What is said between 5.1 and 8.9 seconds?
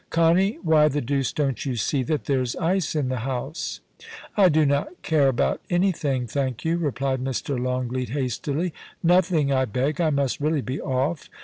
about anything, thank you,' replied Mr. Longleat, hastily.